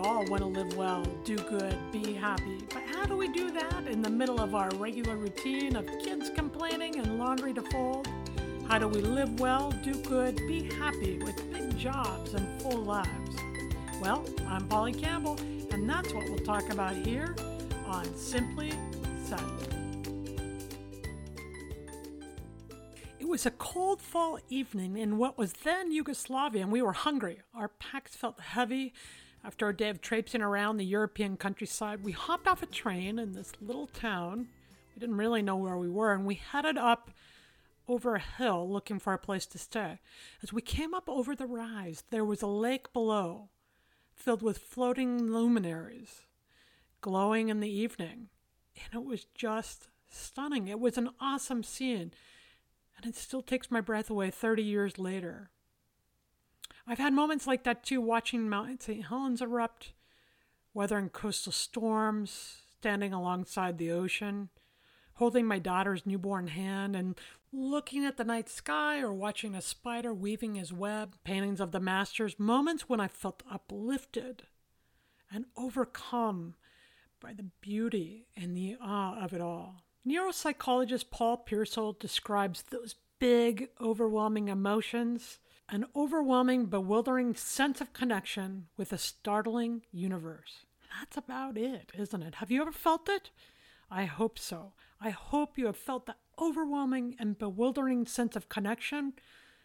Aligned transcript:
All 0.00 0.24
want 0.26 0.42
to 0.42 0.46
live 0.46 0.76
well, 0.76 1.04
do 1.24 1.36
good, 1.36 1.76
be 1.92 2.14
happy. 2.14 2.58
But 2.72 2.82
how 2.82 3.04
do 3.04 3.16
we 3.16 3.28
do 3.28 3.50
that 3.52 3.86
in 3.86 4.02
the 4.02 4.10
middle 4.10 4.40
of 4.40 4.54
our 4.54 4.70
regular 4.76 5.16
routine 5.16 5.76
of 5.76 5.86
kids 6.02 6.30
complaining 6.30 6.98
and 6.98 7.18
laundry 7.18 7.52
to 7.54 7.62
fold? 7.62 8.08
How 8.68 8.78
do 8.78 8.88
we 8.88 9.00
live 9.00 9.38
well, 9.40 9.70
do 9.82 9.94
good, 10.02 10.36
be 10.46 10.62
happy 10.62 11.18
with 11.18 11.52
big 11.52 11.76
jobs 11.76 12.34
and 12.34 12.62
full 12.62 12.78
lives? 12.78 13.36
Well, 14.00 14.24
I'm 14.46 14.66
Polly 14.68 14.92
Campbell, 14.92 15.38
and 15.70 15.88
that's 15.88 16.12
what 16.14 16.24
we'll 16.28 16.38
talk 16.38 16.70
about 16.70 16.94
here 16.94 17.34
on 17.86 18.04
Simply 18.16 18.72
Said. 19.24 19.40
It 23.18 23.28
was 23.28 23.44
a 23.44 23.50
cold 23.50 24.00
fall 24.00 24.38
evening 24.48 24.96
in 24.96 25.18
what 25.18 25.36
was 25.36 25.52
then 25.64 25.92
Yugoslavia, 25.92 26.62
and 26.62 26.72
we 26.72 26.80
were 26.80 26.92
hungry. 26.92 27.40
Our 27.54 27.68
packs 27.68 28.16
felt 28.16 28.40
heavy. 28.40 28.94
After 29.42 29.68
a 29.68 29.76
day 29.76 29.88
of 29.88 30.02
traipsing 30.02 30.42
around 30.42 30.76
the 30.76 30.84
European 30.84 31.36
countryside, 31.36 32.04
we 32.04 32.12
hopped 32.12 32.46
off 32.46 32.62
a 32.62 32.66
train 32.66 33.18
in 33.18 33.32
this 33.32 33.52
little 33.60 33.86
town. 33.86 34.48
We 34.94 35.00
didn't 35.00 35.16
really 35.16 35.40
know 35.40 35.56
where 35.56 35.78
we 35.78 35.88
were, 35.88 36.12
and 36.12 36.26
we 36.26 36.34
headed 36.34 36.76
up 36.76 37.10
over 37.88 38.14
a 38.14 38.20
hill 38.20 38.70
looking 38.70 38.98
for 38.98 39.14
a 39.14 39.18
place 39.18 39.46
to 39.46 39.58
stay. 39.58 39.98
As 40.42 40.52
we 40.52 40.60
came 40.60 40.94
up 40.94 41.08
over 41.08 41.34
the 41.34 41.46
rise, 41.46 42.04
there 42.10 42.24
was 42.24 42.42
a 42.42 42.46
lake 42.46 42.92
below, 42.92 43.48
filled 44.12 44.42
with 44.42 44.58
floating 44.58 45.32
luminaries, 45.32 46.20
glowing 47.00 47.48
in 47.48 47.60
the 47.60 47.70
evening. 47.70 48.28
And 48.84 49.02
it 49.02 49.06
was 49.06 49.24
just 49.34 49.88
stunning. 50.10 50.68
It 50.68 50.80
was 50.80 50.98
an 50.98 51.10
awesome 51.18 51.62
scene, 51.62 52.12
and 52.96 53.06
it 53.06 53.16
still 53.16 53.42
takes 53.42 53.70
my 53.70 53.80
breath 53.80 54.10
away 54.10 54.30
30 54.30 54.62
years 54.62 54.98
later. 54.98 55.50
I've 56.90 56.98
had 56.98 57.12
moments 57.12 57.46
like 57.46 57.62
that 57.62 57.84
too, 57.84 58.00
watching 58.00 58.48
Mount 58.48 58.82
St. 58.82 59.06
Helens 59.06 59.40
erupt, 59.40 59.92
weathering 60.74 61.08
coastal 61.08 61.52
storms, 61.52 62.56
standing 62.78 63.12
alongside 63.12 63.78
the 63.78 63.92
ocean, 63.92 64.48
holding 65.14 65.46
my 65.46 65.60
daughter's 65.60 66.04
newborn 66.04 66.48
hand, 66.48 66.96
and 66.96 67.16
looking 67.52 68.04
at 68.04 68.16
the 68.16 68.24
night 68.24 68.48
sky 68.48 68.98
or 68.98 69.12
watching 69.12 69.54
a 69.54 69.62
spider 69.62 70.12
weaving 70.12 70.56
his 70.56 70.72
web, 70.72 71.14
paintings 71.22 71.60
of 71.60 71.70
the 71.70 71.78
masters, 71.78 72.40
moments 72.40 72.88
when 72.88 72.98
I 72.98 73.06
felt 73.06 73.44
uplifted 73.48 74.48
and 75.32 75.44
overcome 75.56 76.56
by 77.20 77.34
the 77.34 77.50
beauty 77.60 78.26
and 78.36 78.56
the 78.56 78.76
awe 78.82 79.16
of 79.22 79.32
it 79.32 79.40
all. 79.40 79.84
Neuropsychologist 80.04 81.12
Paul 81.12 81.36
Pearsall 81.36 81.92
describes 81.92 82.62
those 82.62 82.96
big, 83.20 83.68
overwhelming 83.80 84.48
emotions 84.48 85.38
an 85.70 85.86
overwhelming, 85.94 86.66
bewildering 86.66 87.34
sense 87.34 87.80
of 87.80 87.92
connection 87.92 88.66
with 88.76 88.92
a 88.92 88.98
startling 88.98 89.82
universe. 89.92 90.66
That's 90.98 91.16
about 91.16 91.56
it, 91.56 91.92
isn't 91.96 92.22
it? 92.22 92.36
Have 92.36 92.50
you 92.50 92.60
ever 92.60 92.72
felt 92.72 93.08
it? 93.08 93.30
I 93.90 94.04
hope 94.04 94.38
so. 94.38 94.72
I 95.00 95.10
hope 95.10 95.56
you 95.56 95.66
have 95.66 95.76
felt 95.76 96.06
that 96.06 96.18
overwhelming 96.40 97.14
and 97.18 97.38
bewildering 97.38 98.06
sense 98.06 98.34
of 98.34 98.48
connection 98.48 99.14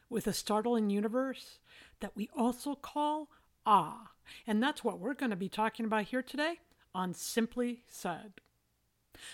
with 0.09 0.27
a 0.27 0.33
startling 0.33 0.89
universe 0.89 1.59
that 1.99 2.15
we 2.15 2.29
also 2.37 2.75
call 2.75 3.29
awe. 3.65 4.11
And 4.45 4.61
that's 4.61 4.83
what 4.83 4.99
we're 4.99 5.13
going 5.13 5.31
to 5.31 5.35
be 5.35 5.49
talking 5.49 5.85
about 5.85 6.05
here 6.05 6.21
today 6.21 6.59
on 6.93 7.13
Simply 7.13 7.81
Said. 7.87 8.33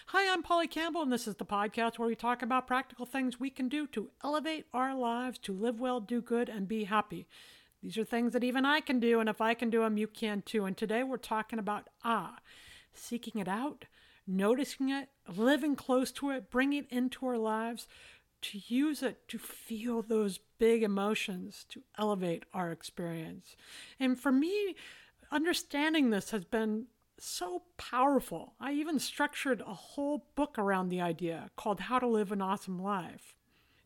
Hi, 0.08 0.32
I'm 0.32 0.44
Polly 0.44 0.68
Campbell, 0.68 1.02
and 1.02 1.12
this 1.12 1.28
is 1.28 1.36
the 1.36 1.46
podcast 1.46 1.98
where 1.98 2.08
we 2.08 2.16
talk 2.16 2.42
about 2.42 2.68
practical 2.68 3.06
things 3.06 3.40
we 3.40 3.50
can 3.50 3.68
do 3.68 3.88
to 3.88 4.10
elevate 4.24 4.66
our 4.74 4.96
lives, 4.96 5.38
to 5.40 5.54
live 5.54 5.80
well, 5.80 6.00
do 6.00 6.22
good, 6.22 6.50
and 6.50 6.68
be 6.68 6.84
happy. 6.84 7.28
These 7.82 7.98
are 7.98 8.04
things 8.04 8.34
that 8.34 8.44
even 8.44 8.66
I 8.66 8.82
can 8.82 9.00
do, 9.00 9.20
and 9.20 9.30
if 9.30 9.42
I 9.42 9.54
can 9.54 9.70
do 9.70 9.82
them, 9.82 9.98
you 9.98 10.08
can 10.08 10.44
too. 10.44 10.66
And 10.66 10.78
today 10.78 11.04
we're 11.04 11.18
talking 11.18 11.60
about 11.60 11.90
ah, 12.04 12.38
seeking 12.94 13.42
it 13.42 13.48
out, 13.48 13.86
noticing 14.28 14.90
it, 14.90 15.10
living 15.28 15.76
close 15.76 16.12
to 16.14 16.30
it, 16.32 16.52
bringing 16.52 16.84
it 16.84 16.92
into 16.92 17.26
our 17.26 17.38
lives, 17.38 17.88
to 18.42 18.62
use 18.68 19.02
it 19.02 19.28
to 19.30 19.38
feel 19.38 20.02
those 20.02 20.40
big 20.60 20.84
emotions, 20.84 21.66
to 21.70 21.82
elevate 21.98 22.44
our 22.54 22.72
experience. 22.72 23.56
And 24.00 24.20
for 24.20 24.32
me, 24.32 24.76
understanding 25.32 26.10
this 26.10 26.32
has 26.32 26.44
been 26.44 26.88
so 27.24 27.64
powerful. 27.78 28.54
I 28.60 28.74
even 28.74 29.00
structured 29.00 29.62
a 29.62 29.74
whole 29.74 30.26
book 30.36 30.58
around 30.58 30.90
the 30.90 31.02
idea 31.02 31.50
called 31.56 31.82
How 31.82 32.00
to 32.00 32.08
Live 32.08 32.32
an 32.32 32.42
Awesome 32.42 32.82
Life. 32.82 33.36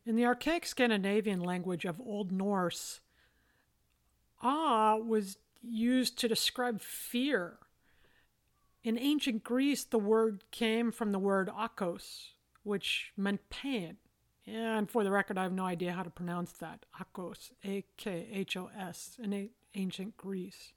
In 0.04 0.16
the 0.16 0.24
archaic 0.24 0.66
Scandinavian 0.66 1.40
language 1.40 1.84
of 1.84 2.00
Old 2.00 2.30
Norse, 2.32 3.00
awe 4.42 4.96
was 4.96 5.36
used 5.62 6.18
to 6.18 6.28
describe 6.28 6.80
fear. 6.80 7.58
In 8.84 8.98
ancient 8.98 9.42
Greece, 9.42 9.84
the 9.84 9.98
word 9.98 10.44
came 10.52 10.92
from 10.92 11.12
the 11.12 11.18
word 11.18 11.48
akos, 11.48 12.28
which 12.62 13.12
meant 13.16 13.50
pain. 13.50 13.96
And 14.46 14.88
for 14.88 15.02
the 15.02 15.10
record, 15.10 15.38
I 15.38 15.42
have 15.42 15.52
no 15.52 15.64
idea 15.64 15.92
how 15.92 16.04
to 16.04 16.10
pronounce 16.10 16.52
that. 16.52 16.86
Akos, 17.00 17.50
A 17.64 17.84
K 17.96 18.28
H 18.32 18.56
O 18.56 18.70
S, 18.78 19.18
in 19.20 19.50
ancient 19.74 20.16
Greece. 20.16 20.72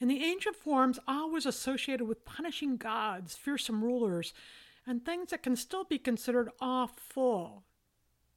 In 0.00 0.08
the 0.08 0.24
ancient 0.24 0.56
forms, 0.56 0.98
awe 1.06 1.26
was 1.26 1.46
associated 1.46 2.06
with 2.06 2.24
punishing 2.24 2.76
gods, 2.76 3.34
fearsome 3.34 3.82
rulers, 3.84 4.32
and 4.86 5.04
things 5.04 5.30
that 5.30 5.42
can 5.42 5.56
still 5.56 5.84
be 5.84 5.98
considered 5.98 6.50
awful. 6.60 7.64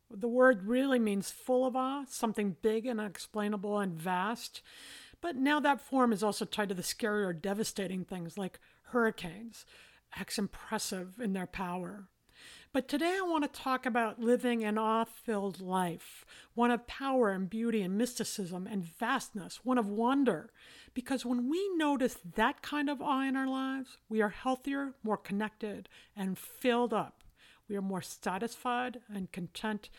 The 0.10 0.28
word 0.28 0.68
really 0.68 1.00
means 1.00 1.32
full 1.32 1.66
of 1.66 1.76
awe, 1.76 2.06
something 2.08 2.58
big 2.62 2.86
and 2.86 3.00
unexplainable 3.00 3.80
and 3.80 3.94
vast. 3.94 4.62
But 5.22 5.35
now 5.35 5.59
that 5.62 5.82
form 5.82 6.12
is 6.14 6.22
also 6.22 6.46
tied 6.46 6.70
to 6.70 6.76
the 6.76 6.84
scary 6.84 7.24
or 7.24 7.34
devastating 7.34 8.03
things 8.03 8.38
like 8.38 8.59
hurricanes, 8.88 9.66
acts 10.16 10.38
impressive 10.38 11.20
in 11.20 11.34
their 11.34 11.47
power. 11.47 12.09
But 12.74 12.88
today 12.88 13.18
I 13.20 13.26
want 13.28 13.44
to 13.44 13.62
talk 13.62 13.86
about 13.86 14.20
living 14.20 14.64
an 14.64 14.78
awe 14.78 15.06
filled 15.06 15.62
life, 15.62 16.26
one 16.56 16.72
of 16.72 16.88
power 16.88 17.29
and 17.29 17.50
beauty 17.50 17.82
and 17.84 17.97
mysticism 17.97 18.68
and 18.68 18.84
vastness, 18.84 19.62
one 19.64 19.78
of 19.78 19.88
wonder. 19.88 20.52
Because 20.93 21.25
when 21.25 21.49
we 21.49 21.69
notice 21.75 22.17
that 22.35 22.61
kind 22.61 22.90
of 22.90 23.01
awe 23.01 23.23
in 23.23 23.35
our 23.35 23.47
lives, 23.47 23.97
we 24.09 24.22
are 24.22 24.29
healthier, 24.29 24.93
more 25.03 25.17
connected, 25.17 25.90
and 26.16 26.37
filled 26.37 26.93
up. 26.93 27.23
We 27.67 27.75
are 27.75 27.81
more 27.81 28.01
satisfied 28.01 28.99
and 29.13 29.31
content 29.31 29.90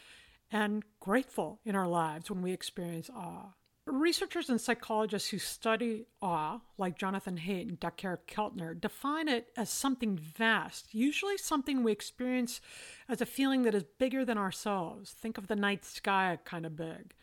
and 0.53 0.85
grateful 1.01 1.61
in 1.65 1.75
our 1.75 1.89
lives 1.89 2.31
when 2.31 2.43
we 2.43 2.53
experience 2.53 3.11
awe. 3.11 3.55
Researchers 3.87 4.49
and 4.49 4.59
psychologists 4.59 5.29
who 5.29 5.39
study 5.39 6.07
awe, 6.23 6.61
like 6.79 6.97
Jonathan 6.97 7.37
Haidt 7.37 7.69
and 7.69 7.79
Dacher 7.79 8.19
Keltner, 8.27 8.81
define 8.81 9.29
it 9.29 9.49
as 9.59 9.69
something 9.69 10.17
vast, 10.17 10.95
usually 10.95 11.37
something 11.37 11.83
we 11.83 11.93
experience 11.93 12.63
as 13.11 13.21
a 13.21 13.27
feeling 13.27 13.63
that 13.65 13.75
is 13.75 13.85
bigger 13.99 14.25
than 14.25 14.39
ourselves. 14.39 15.11
Think 15.11 15.37
of 15.37 15.49
the 15.49 15.57
night 15.57 15.85
sky 15.85 16.39
kind 16.47 16.65
of 16.65 16.77
big. 16.77 17.15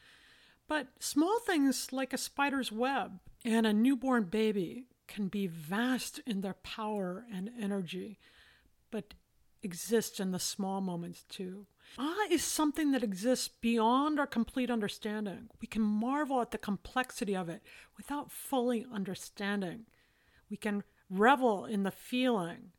But 0.71 0.87
small 0.99 1.37
things 1.41 1.91
like 1.91 2.13
a 2.13 2.17
spider's 2.17 2.71
web 2.71 3.19
and 3.43 3.67
a 3.67 3.73
newborn 3.73 4.23
baby 4.23 4.87
can 5.05 5.27
be 5.27 5.45
vast 5.45 6.21
in 6.25 6.39
their 6.39 6.53
power 6.53 7.25
and 7.29 7.51
energy. 7.59 8.17
But 8.89 9.13
exist 9.61 10.21
in 10.21 10.31
the 10.31 10.39
small 10.39 10.79
moments 10.79 11.25
too. 11.27 11.65
Awe 11.99 12.25
is 12.29 12.45
something 12.45 12.93
that 12.93 13.03
exists 13.03 13.49
beyond 13.49 14.17
our 14.17 14.25
complete 14.25 14.71
understanding. 14.71 15.49
We 15.59 15.67
can 15.67 15.81
marvel 15.81 16.39
at 16.39 16.51
the 16.51 16.57
complexity 16.57 17.35
of 17.35 17.49
it 17.49 17.63
without 17.97 18.31
fully 18.31 18.85
understanding. 18.93 19.87
We 20.49 20.55
can 20.55 20.83
revel 21.09 21.65
in 21.65 21.83
the 21.83 21.91
feeling 21.91 22.71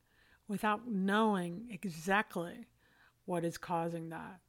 without 0.49 0.89
knowing 0.89 1.69
exactly 1.71 2.69
what 3.27 3.45
is 3.45 3.59
causing 3.59 4.09
that. 4.09 4.41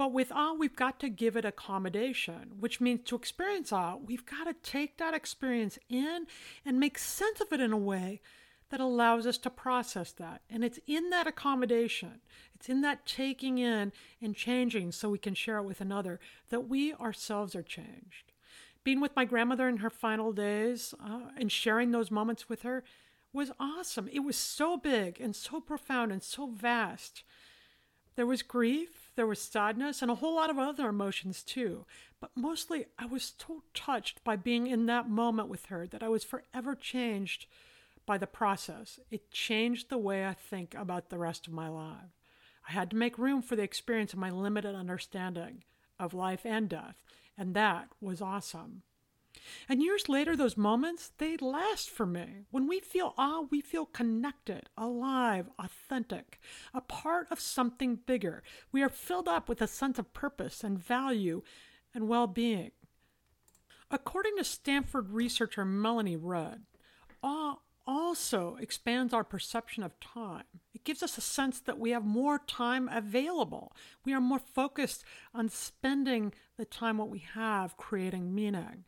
But 0.00 0.14
with 0.14 0.32
awe, 0.32 0.54
we've 0.54 0.74
got 0.74 0.98
to 1.00 1.10
give 1.10 1.36
it 1.36 1.44
accommodation, 1.44 2.52
which 2.58 2.80
means 2.80 3.00
to 3.04 3.16
experience 3.16 3.70
awe, 3.70 3.96
we've 3.96 4.24
got 4.24 4.44
to 4.44 4.54
take 4.54 4.96
that 4.96 5.12
experience 5.12 5.78
in 5.90 6.26
and 6.64 6.80
make 6.80 6.96
sense 6.96 7.38
of 7.42 7.52
it 7.52 7.60
in 7.60 7.70
a 7.70 7.76
way 7.76 8.22
that 8.70 8.80
allows 8.80 9.26
us 9.26 9.36
to 9.36 9.50
process 9.50 10.10
that. 10.12 10.40
And 10.48 10.64
it's 10.64 10.78
in 10.86 11.10
that 11.10 11.26
accommodation, 11.26 12.22
it's 12.54 12.70
in 12.70 12.80
that 12.80 13.04
taking 13.04 13.58
in 13.58 13.92
and 14.22 14.34
changing 14.34 14.92
so 14.92 15.10
we 15.10 15.18
can 15.18 15.34
share 15.34 15.58
it 15.58 15.64
with 15.64 15.82
another 15.82 16.18
that 16.48 16.66
we 16.66 16.94
ourselves 16.94 17.54
are 17.54 17.62
changed. 17.62 18.32
Being 18.82 19.02
with 19.02 19.14
my 19.14 19.26
grandmother 19.26 19.68
in 19.68 19.76
her 19.76 19.90
final 19.90 20.32
days 20.32 20.94
uh, 20.98 21.28
and 21.36 21.52
sharing 21.52 21.90
those 21.90 22.10
moments 22.10 22.48
with 22.48 22.62
her 22.62 22.84
was 23.34 23.52
awesome. 23.60 24.08
It 24.10 24.20
was 24.20 24.38
so 24.38 24.78
big 24.78 25.20
and 25.20 25.36
so 25.36 25.60
profound 25.60 26.10
and 26.10 26.22
so 26.22 26.46
vast. 26.46 27.22
There 28.16 28.26
was 28.26 28.42
grief, 28.42 29.10
there 29.16 29.26
was 29.26 29.40
sadness, 29.40 30.02
and 30.02 30.10
a 30.10 30.16
whole 30.16 30.34
lot 30.34 30.50
of 30.50 30.58
other 30.58 30.88
emotions 30.88 31.42
too. 31.42 31.86
But 32.20 32.30
mostly, 32.34 32.86
I 32.98 33.06
was 33.06 33.34
so 33.38 33.62
touched 33.72 34.22
by 34.24 34.36
being 34.36 34.66
in 34.66 34.86
that 34.86 35.08
moment 35.08 35.48
with 35.48 35.66
her 35.66 35.86
that 35.86 36.02
I 36.02 36.08
was 36.08 36.24
forever 36.24 36.74
changed 36.74 37.46
by 38.06 38.18
the 38.18 38.26
process. 38.26 38.98
It 39.10 39.30
changed 39.30 39.88
the 39.88 39.98
way 39.98 40.26
I 40.26 40.34
think 40.34 40.74
about 40.74 41.08
the 41.08 41.18
rest 41.18 41.46
of 41.46 41.52
my 41.52 41.68
life. 41.68 42.18
I 42.68 42.72
had 42.72 42.90
to 42.90 42.96
make 42.96 43.18
room 43.18 43.42
for 43.42 43.56
the 43.56 43.62
experience 43.62 44.12
of 44.12 44.18
my 44.18 44.30
limited 44.30 44.74
understanding 44.74 45.64
of 45.98 46.12
life 46.14 46.44
and 46.44 46.68
death, 46.68 46.96
and 47.38 47.54
that 47.54 47.88
was 48.00 48.20
awesome. 48.20 48.82
And 49.68 49.82
years 49.82 50.08
later, 50.08 50.36
those 50.36 50.56
moments, 50.56 51.12
they 51.18 51.36
last 51.36 51.88
for 51.90 52.06
me. 52.06 52.44
When 52.50 52.66
we 52.66 52.80
feel 52.80 53.14
awe, 53.16 53.42
we 53.50 53.60
feel 53.60 53.86
connected, 53.86 54.68
alive, 54.76 55.48
authentic, 55.58 56.40
a 56.74 56.80
part 56.80 57.28
of 57.30 57.40
something 57.40 57.96
bigger. 58.06 58.42
We 58.72 58.82
are 58.82 58.88
filled 58.88 59.28
up 59.28 59.48
with 59.48 59.62
a 59.62 59.66
sense 59.66 59.98
of 59.98 60.12
purpose 60.12 60.64
and 60.64 60.78
value 60.78 61.42
and 61.94 62.08
well 62.08 62.26
being. 62.26 62.72
According 63.90 64.36
to 64.36 64.44
Stanford 64.44 65.10
researcher 65.10 65.64
Melanie 65.64 66.16
Rudd, 66.16 66.62
awe 67.22 67.58
also 67.86 68.56
expands 68.60 69.12
our 69.12 69.24
perception 69.24 69.82
of 69.82 69.98
time. 69.98 70.44
It 70.74 70.84
gives 70.84 71.02
us 71.02 71.18
a 71.18 71.22
sense 71.22 71.60
that 71.60 71.78
we 71.78 71.90
have 71.90 72.04
more 72.04 72.38
time 72.38 72.88
available. 72.88 73.72
We 74.04 74.12
are 74.12 74.20
more 74.20 74.38
focused 74.38 75.04
on 75.34 75.48
spending 75.48 76.32
the 76.56 76.64
time 76.64 76.98
what 76.98 77.08
we 77.08 77.24
have 77.34 77.76
creating 77.76 78.32
meaning. 78.32 78.84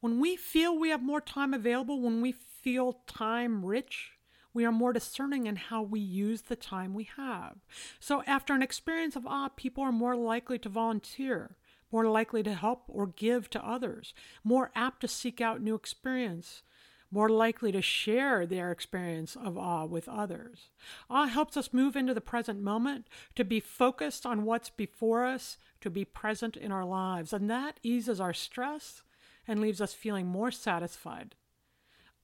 When 0.00 0.18
we 0.18 0.36
feel 0.36 0.78
we 0.78 0.88
have 0.88 1.02
more 1.02 1.20
time 1.20 1.52
available, 1.52 2.00
when 2.00 2.22
we 2.22 2.32
feel 2.32 3.00
time 3.06 3.64
rich, 3.64 4.12
we 4.54 4.64
are 4.64 4.72
more 4.72 4.92
discerning 4.92 5.46
in 5.46 5.56
how 5.56 5.82
we 5.82 6.00
use 6.00 6.42
the 6.42 6.56
time 6.56 6.94
we 6.94 7.04
have. 7.16 7.56
So, 8.00 8.22
after 8.26 8.54
an 8.54 8.62
experience 8.62 9.14
of 9.14 9.26
awe, 9.26 9.48
people 9.48 9.84
are 9.84 9.92
more 9.92 10.16
likely 10.16 10.58
to 10.60 10.68
volunteer, 10.68 11.56
more 11.92 12.06
likely 12.06 12.42
to 12.42 12.54
help 12.54 12.84
or 12.88 13.08
give 13.08 13.50
to 13.50 13.64
others, 13.64 14.14
more 14.42 14.70
apt 14.74 15.02
to 15.02 15.08
seek 15.08 15.40
out 15.40 15.60
new 15.60 15.74
experience, 15.74 16.62
more 17.10 17.28
likely 17.28 17.70
to 17.72 17.82
share 17.82 18.46
their 18.46 18.72
experience 18.72 19.36
of 19.36 19.58
awe 19.58 19.84
with 19.84 20.08
others. 20.08 20.70
Awe 21.10 21.26
helps 21.26 21.56
us 21.56 21.72
move 21.72 21.94
into 21.94 22.14
the 22.14 22.20
present 22.20 22.60
moment, 22.60 23.06
to 23.34 23.44
be 23.44 23.60
focused 23.60 24.24
on 24.24 24.44
what's 24.44 24.70
before 24.70 25.26
us, 25.26 25.58
to 25.80 25.90
be 25.90 26.04
present 26.04 26.56
in 26.56 26.72
our 26.72 26.84
lives, 26.84 27.32
and 27.32 27.50
that 27.50 27.78
eases 27.82 28.20
our 28.20 28.32
stress 28.32 29.02
and 29.46 29.60
leaves 29.60 29.80
us 29.80 29.94
feeling 29.94 30.26
more 30.26 30.50
satisfied. 30.50 31.34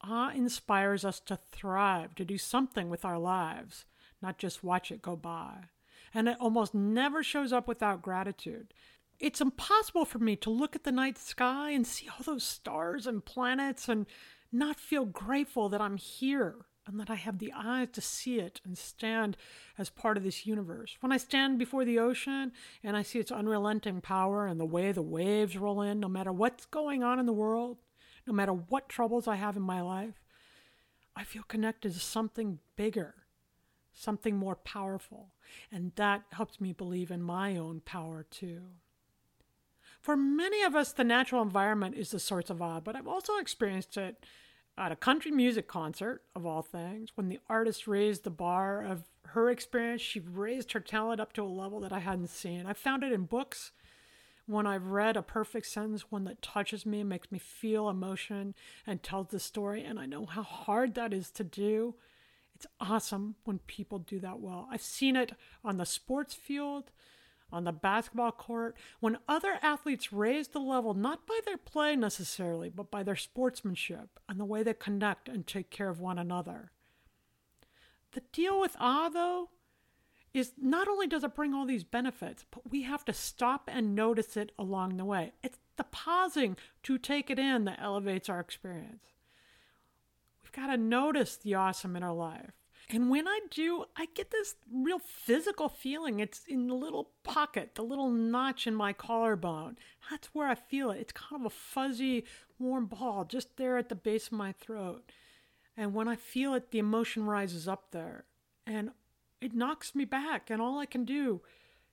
Awe 0.03 0.31
inspires 0.31 1.05
us 1.05 1.21
to 1.21 1.37
thrive, 1.37 2.15
to 2.15 2.25
do 2.25 2.39
something 2.39 2.89
with 2.89 3.05
our 3.05 3.19
lives, 3.19 3.85
not 4.23 4.39
just 4.39 4.65
watch 4.65 4.91
it 4.91 5.03
go 5.03 5.17
by. 5.17 5.71
And 6.15 6.29
it 6.29 6.37
almost 6.41 6.75
never 6.75 7.23
shows 7.23 7.53
up 7.53 7.67
without 7.67 8.03
gratitude. 8.03 8.73
It's 9.19 9.41
impossible 9.41 10.05
for 10.05 10.19
me 10.19 10.37
to 10.37 10.51
look 10.51 10.77
at 10.77 10.85
the 10.85 10.93
night 10.93 11.19
sky 11.19 11.71
and 11.71 11.87
see 11.87 12.09
all 12.09 12.23
those 12.23 12.45
stars 12.45 13.07
and 13.07 13.25
planets 13.25 13.89
and 13.89 14.07
not 14.53 14.79
feel 14.79 15.05
grateful 15.05 15.69
that 15.71 15.81
I'm 15.81 15.97
here 15.97 16.67
and 16.87 17.01
that 17.01 17.11
I 17.11 17.17
have 17.17 17.39
the 17.39 17.53
eyes 17.55 17.89
to 17.93 18.01
see 18.01 18.39
it 18.39 18.61
and 18.65 18.79
stand 18.79 19.37
as 19.77 19.91
part 19.91 20.17
of 20.17 20.23
this 20.23 20.47
universe. 20.47 20.97
When 21.01 21.13
I 21.13 21.17
stand 21.17 21.59
before 21.59 21.85
the 21.85 21.99
ocean 21.99 22.53
and 22.85 22.97
I 22.97 23.03
see 23.03 23.19
its 23.19 23.33
unrelenting 23.33 24.01
power 24.01 24.47
and 24.47 24.61
the 24.61 24.65
way 24.65 24.93
the 24.93 25.03
waves 25.03 25.57
roll 25.57 25.83
in, 25.83 25.99
no 26.01 26.09
matter 26.09 26.33
what's 26.33 26.67
going 26.67 27.03
on 27.03 27.19
in 27.19 27.27
the 27.27 27.33
world, 27.33 27.79
no 28.27 28.33
matter 28.33 28.53
what 28.53 28.89
troubles 28.89 29.27
I 29.27 29.37
have 29.37 29.57
in 29.57 29.63
my 29.63 29.81
life, 29.81 30.23
I 31.17 31.25
feel 31.25 31.43
connected 31.43 31.95
to 31.95 32.01
something 32.01 32.61
bigger, 32.77 33.15
something 33.93 34.37
more 34.37 34.57
powerful. 34.57 35.33
And 35.73 35.93
that 35.97 36.23
helps 36.33 36.61
me 36.61 36.73
believe 36.73 37.11
in 37.11 37.23
my 37.23 37.57
own 37.57 37.81
power 37.81 38.25
too. 38.31 38.63
For 40.01 40.17
many 40.17 40.63
of 40.63 40.77
us, 40.77 40.93
the 40.93 41.03
natural 41.03 41.43
environment 41.43 41.97
is 41.97 42.11
the 42.13 42.21
source 42.21 42.49
of 42.49 42.63
awe, 42.63 42.79
but 42.79 42.95
I've 42.95 43.09
also 43.09 43.39
experienced 43.39 43.97
it 43.97 44.25
at 44.79 44.93
a 44.93 44.97
country 44.97 45.31
music 45.31 45.67
concert, 45.67 46.23
of 46.35 46.45
all 46.45 46.63
things, 46.63 47.11
when 47.15 47.29
the 47.29 47.41
artist 47.49 47.87
raised 47.87 48.25
the 48.25 48.31
bar 48.31 48.83
of 48.83 49.05
her 49.29 49.51
experience, 49.51 50.03
she 50.03 50.21
raised 50.21 50.73
her 50.73 50.81
talent 50.81 51.21
up 51.21 51.33
to 51.33 51.43
a 51.43 51.45
level 51.45 51.81
that 51.81 51.93
I 51.93 52.01
hadn't 52.01 52.29
seen. 52.29 52.67
I 52.67 52.73
found 52.73 53.03
it 53.03 53.13
in 53.13 53.25
books. 53.25 53.73
When 54.47 54.67
I've 54.67 54.87
read 54.87 55.17
a 55.17 55.23
perfect 55.23 55.67
sentence, 55.67 56.11
one 56.11 56.25
that 56.25 56.41
touches 56.41 56.87
me, 56.87 57.03
makes 57.03 57.33
me 57.33 57.39
feel 57.39 57.89
emotion, 57.89 58.55
and 58.87 59.03
tells 59.03 59.29
the 59.29 59.41
story, 59.41 59.83
and 59.83 59.99
I 59.99 60.07
know 60.07 60.27
how 60.27 60.43
hard 60.43 60.95
that 60.95 61.13
is 61.13 61.31
to 61.33 61.45
do. 61.45 61.95
It's 62.55 62.67
awesome 62.81 63.35
when 63.45 63.59
people 63.61 63.99
do 63.99 64.21
that 64.21 64.39
well. 64.41 64.69
I've 64.71 64.83
seen 64.83 65.17
it 65.17 65.33
on 65.65 65.79
the 65.79 65.85
sports 65.85 66.35
field 66.35 66.93
on 67.57 67.65
the 67.65 67.73
basketball 67.73 68.33
court 68.33 68.77
when 69.01 69.19
other 69.27 69.59
athletes 69.63 70.13
raise 70.13 70.49
the 70.49 70.61
level 70.61 70.93
not 70.93 71.27
by 71.27 71.41
their 71.45 71.57
play 71.57 71.97
necessarily, 71.97 72.69
but 72.69 72.91
by 72.91 73.03
their 73.03 73.17
sportsmanship 73.17 74.21
and 74.29 74.39
the 74.39 74.45
way 74.45 74.63
they 74.63 74.75
connect 74.75 75.29
and 75.29 75.47
take 75.47 75.71
care 75.71 75.89
of 75.89 75.99
one 75.99 76.19
another. 76.19 76.71
The 78.13 78.23
deal 78.33 78.61
with 78.61 78.77
awe, 78.79 79.09
though, 79.09 79.51
is 80.35 80.53
not 80.61 80.87
only 80.87 81.07
does 81.07 81.25
it 81.25 81.35
bring 81.35 81.55
all 81.55 81.65
these 81.65 81.85
benefits, 81.85 82.45
but 82.51 82.71
we 82.71 82.83
have 82.83 83.05
to 83.07 83.13
stop 83.13 83.71
and 83.73 83.95
notice 83.95 84.37
it 84.37 84.53
along 84.59 84.97
the 84.97 85.05
way. 85.05 85.33
It's 85.43 85.59
the 85.77 85.85
pausing 85.85 86.57
to 86.83 86.99
take 86.99 87.31
it 87.31 87.39
in 87.39 87.65
that 87.65 87.81
elevates 87.81 88.29
our 88.29 88.41
experience. 88.41 89.05
We've 90.43 90.53
got 90.53 90.67
to 90.67 90.77
notice 90.77 91.37
the 91.37 91.55
awesome 91.55 91.97
in 91.97 92.03
our 92.03 92.13
life. 92.13 92.53
And 92.89 93.11
when 93.11 93.27
I 93.27 93.41
do, 93.51 93.87
I 93.97 94.07
get 94.15 94.31
this 94.31 94.55
real 94.73 95.01
physical 95.01 95.69
feeling. 95.69 96.21
It's 96.21 96.45
in 96.47 96.69
the 96.69 96.75
little 96.75 97.11
pocket, 97.25 97.75
the 97.75 97.83
little 97.83 98.11
notch 98.11 98.67
in 98.67 98.77
my 98.77 98.93
collarbone. 98.93 99.77
That's 100.09 100.29
where 100.29 100.49
I 100.49 100.55
feel 100.55 100.93
it. 100.93 101.01
It's 101.01 101.13
kind 101.13 101.43
of 101.43 101.47
a 101.47 101.55
fuzzy, 101.55 102.25
warm 102.61 102.87
ball 102.87 103.25
just 103.25 103.57
there 103.57 103.77
at 103.77 103.89
the 103.89 103.97
base 103.97 104.29
of 104.29 104.35
my 104.35 104.53
throat. 104.53 105.11
And 105.77 105.95
when 105.95 106.07
I 106.07 106.15
feel 106.15 106.55
it, 106.55 106.71
the 106.71 106.79
emotion 106.79 107.27
rises 107.27 107.67
up 107.67 107.91
there 107.91 108.25
and 108.67 108.93
it 109.41 109.53
knocks 109.53 109.95
me 109.95 110.05
back. 110.05 110.49
And 110.49 110.63
all 110.63 110.79
I 110.79 110.87
can 110.87 111.05
do 111.05 111.41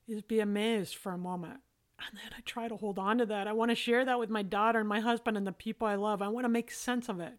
is 0.06 0.22
be 0.22 0.38
amazed 0.38 0.94
for 0.94 1.12
a 1.12 1.18
moment. 1.18 1.60
And 1.98 2.18
then 2.18 2.32
I 2.36 2.40
try 2.42 2.68
to 2.68 2.76
hold 2.76 3.00
on 3.00 3.18
to 3.18 3.26
that. 3.26 3.48
I 3.48 3.52
want 3.52 3.70
to 3.70 3.74
share 3.74 4.04
that 4.04 4.18
with 4.18 4.30
my 4.30 4.42
daughter 4.42 4.78
and 4.78 4.88
my 4.88 5.00
husband 5.00 5.36
and 5.36 5.46
the 5.46 5.52
people 5.52 5.88
I 5.88 5.96
love. 5.96 6.22
I 6.22 6.28
want 6.28 6.44
to 6.44 6.50
make 6.50 6.70
sense 6.70 7.08
of 7.08 7.18
it. 7.18 7.34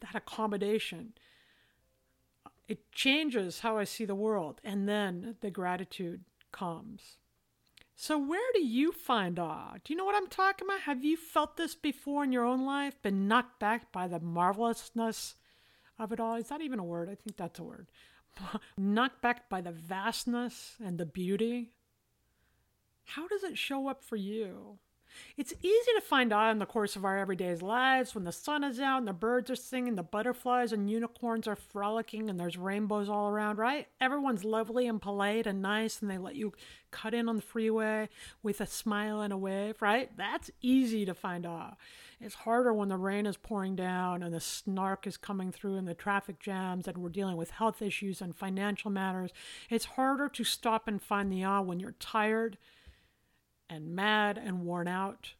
That 0.00 0.14
accommodation 0.14 1.12
it 2.68 2.90
changes 2.92 3.60
how 3.60 3.78
I 3.78 3.84
see 3.84 4.04
the 4.04 4.14
world, 4.14 4.60
and 4.64 4.88
then 4.88 5.36
the 5.40 5.50
gratitude 5.50 6.24
comes. 6.52 7.18
So, 7.94 8.18
where 8.18 8.52
do 8.52 8.62
you 8.62 8.92
find 8.92 9.38
awe? 9.38 9.74
Do 9.82 9.92
you 9.92 9.96
know 9.96 10.04
what 10.04 10.16
I'm 10.16 10.28
talking 10.28 10.66
about? 10.66 10.80
Have 10.82 11.02
you 11.02 11.16
felt 11.16 11.56
this 11.56 11.74
before 11.74 12.24
in 12.24 12.32
your 12.32 12.44
own 12.44 12.66
life? 12.66 13.00
Been 13.02 13.26
knocked 13.26 13.58
back 13.58 13.90
by 13.90 14.06
the 14.06 14.20
marvelousness 14.20 15.36
of 15.98 16.12
it 16.12 16.20
all? 16.20 16.34
Is 16.34 16.48
that 16.48 16.60
even 16.60 16.78
a 16.78 16.84
word? 16.84 17.08
I 17.08 17.14
think 17.14 17.36
that's 17.36 17.58
a 17.58 17.64
word. 17.64 17.86
knocked 18.78 19.22
back 19.22 19.48
by 19.48 19.62
the 19.62 19.72
vastness 19.72 20.76
and 20.84 20.98
the 20.98 21.06
beauty? 21.06 21.72
How 23.04 23.26
does 23.28 23.44
it 23.44 23.56
show 23.56 23.88
up 23.88 24.02
for 24.02 24.16
you? 24.16 24.78
It's 25.36 25.52
easy 25.62 25.90
to 25.94 26.00
find 26.00 26.32
awe 26.32 26.50
in 26.50 26.58
the 26.58 26.66
course 26.66 26.96
of 26.96 27.04
our 27.04 27.18
everyday 27.18 27.54
lives 27.56 28.14
when 28.14 28.24
the 28.24 28.32
sun 28.32 28.64
is 28.64 28.80
out 28.80 28.98
and 28.98 29.08
the 29.08 29.12
birds 29.12 29.50
are 29.50 29.56
singing, 29.56 29.94
the 29.94 30.02
butterflies 30.02 30.72
and 30.72 30.90
unicorns 30.90 31.46
are 31.46 31.56
frolicking, 31.56 32.28
and 32.28 32.38
there's 32.38 32.56
rainbows 32.56 33.08
all 33.08 33.28
around, 33.28 33.58
right? 33.58 33.86
Everyone's 34.00 34.44
lovely 34.44 34.86
and 34.86 35.00
polite 35.00 35.46
and 35.46 35.62
nice, 35.62 36.00
and 36.00 36.10
they 36.10 36.18
let 36.18 36.36
you 36.36 36.52
cut 36.90 37.14
in 37.14 37.28
on 37.28 37.36
the 37.36 37.42
freeway 37.42 38.08
with 38.42 38.60
a 38.60 38.66
smile 38.66 39.20
and 39.20 39.32
a 39.32 39.36
wave, 39.36 39.82
right? 39.82 40.10
That's 40.16 40.50
easy 40.62 41.04
to 41.04 41.14
find 41.14 41.46
awe. 41.46 41.74
It's 42.20 42.34
harder 42.34 42.72
when 42.72 42.88
the 42.88 42.96
rain 42.96 43.26
is 43.26 43.36
pouring 43.36 43.76
down 43.76 44.22
and 44.22 44.32
the 44.32 44.40
snark 44.40 45.06
is 45.06 45.18
coming 45.18 45.52
through 45.52 45.76
and 45.76 45.86
the 45.86 45.94
traffic 45.94 46.40
jams 46.40 46.88
and 46.88 46.98
we're 46.98 47.10
dealing 47.10 47.36
with 47.36 47.50
health 47.50 47.82
issues 47.82 48.22
and 48.22 48.34
financial 48.34 48.90
matters. 48.90 49.32
It's 49.68 49.84
harder 49.84 50.28
to 50.30 50.44
stop 50.44 50.88
and 50.88 51.02
find 51.02 51.30
the 51.30 51.44
awe 51.44 51.60
when 51.60 51.78
you're 51.78 51.92
tired 51.92 52.56
and 53.68 53.94
mad 53.94 54.38
and 54.38 54.60
worn 54.60 54.88
out 54.88 55.34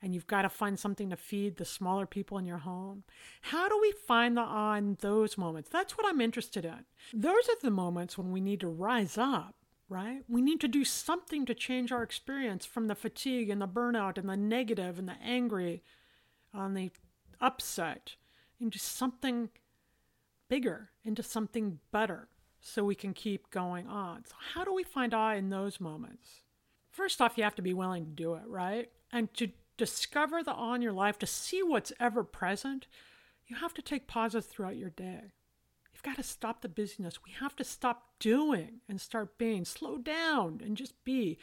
and 0.00 0.14
you've 0.14 0.26
got 0.26 0.42
to 0.42 0.48
find 0.48 0.78
something 0.78 1.10
to 1.10 1.16
feed 1.16 1.56
the 1.56 1.64
smaller 1.64 2.06
people 2.06 2.38
in 2.38 2.46
your 2.46 2.58
home. 2.58 3.02
How 3.42 3.68
do 3.68 3.78
we 3.80 3.92
find 3.92 4.36
the 4.36 4.42
awe 4.42 4.76
in 4.76 4.96
those 5.00 5.36
moments? 5.36 5.68
That's 5.70 5.96
what 5.96 6.06
I'm 6.06 6.20
interested 6.20 6.64
in. 6.64 6.84
Those 7.12 7.48
are 7.48 7.60
the 7.62 7.70
moments 7.70 8.16
when 8.16 8.30
we 8.30 8.40
need 8.40 8.60
to 8.60 8.68
rise 8.68 9.18
up, 9.18 9.56
right? 9.88 10.22
We 10.28 10.40
need 10.40 10.60
to 10.60 10.68
do 10.68 10.84
something 10.84 11.46
to 11.46 11.54
change 11.54 11.90
our 11.90 12.02
experience 12.02 12.64
from 12.64 12.86
the 12.86 12.94
fatigue 12.94 13.50
and 13.50 13.60
the 13.60 13.68
burnout 13.68 14.18
and 14.18 14.28
the 14.28 14.36
negative 14.36 14.98
and 14.98 15.08
the 15.08 15.20
angry 15.22 15.82
and 16.54 16.76
the 16.76 16.90
upset 17.40 18.14
into 18.60 18.78
something 18.78 19.50
bigger, 20.48 20.90
into 21.04 21.22
something 21.22 21.80
better 21.90 22.28
so 22.60 22.84
we 22.84 22.94
can 22.94 23.14
keep 23.14 23.50
going 23.50 23.86
on. 23.86 24.24
So, 24.24 24.34
how 24.54 24.64
do 24.64 24.72
we 24.72 24.82
find 24.82 25.14
awe 25.14 25.34
in 25.34 25.50
those 25.50 25.80
moments? 25.80 26.42
First 26.98 27.20
off, 27.20 27.38
you 27.38 27.44
have 27.44 27.54
to 27.54 27.62
be 27.62 27.72
willing 27.72 28.06
to 28.06 28.10
do 28.10 28.34
it, 28.34 28.42
right? 28.48 28.90
And 29.12 29.32
to 29.34 29.50
discover 29.76 30.42
the 30.42 30.50
awe 30.50 30.74
in 30.74 30.82
your 30.82 30.92
life, 30.92 31.16
to 31.20 31.26
see 31.26 31.62
what's 31.62 31.92
ever 32.00 32.24
present, 32.24 32.88
you 33.46 33.54
have 33.54 33.72
to 33.74 33.82
take 33.82 34.08
pauses 34.08 34.46
throughout 34.46 34.76
your 34.76 34.90
day. 34.90 35.30
You've 35.92 36.02
got 36.02 36.16
to 36.16 36.24
stop 36.24 36.60
the 36.60 36.68
busyness. 36.68 37.20
We 37.24 37.30
have 37.38 37.54
to 37.54 37.62
stop 37.62 38.18
doing 38.18 38.80
and 38.88 39.00
start 39.00 39.38
being. 39.38 39.64
Slow 39.64 39.98
down 39.98 40.60
and 40.64 40.76
just 40.76 41.04
be 41.04 41.38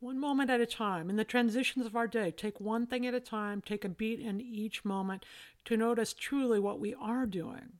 one 0.00 0.20
moment 0.20 0.50
at 0.50 0.60
a 0.60 0.66
time. 0.66 1.08
In 1.08 1.16
the 1.16 1.24
transitions 1.24 1.86
of 1.86 1.96
our 1.96 2.06
day, 2.06 2.30
take 2.30 2.60
one 2.60 2.86
thing 2.86 3.06
at 3.06 3.14
a 3.14 3.20
time, 3.20 3.62
take 3.62 3.86
a 3.86 3.88
beat 3.88 4.20
in 4.20 4.38
each 4.38 4.84
moment 4.84 5.24
to 5.64 5.78
notice 5.78 6.12
truly 6.12 6.60
what 6.60 6.78
we 6.78 6.92
are 6.92 7.24
doing. 7.24 7.78